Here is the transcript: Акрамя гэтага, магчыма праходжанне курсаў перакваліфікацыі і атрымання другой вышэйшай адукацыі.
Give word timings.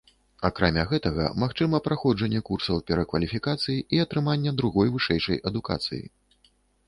Акрамя 0.47 0.83
гэтага, 0.91 1.25
магчыма 1.41 1.81
праходжанне 1.87 2.39
курсаў 2.49 2.81
перакваліфікацыі 2.89 3.77
і 3.97 4.01
атрымання 4.07 4.51
другой 4.61 4.87
вышэйшай 4.95 5.37
адукацыі. 5.53 6.03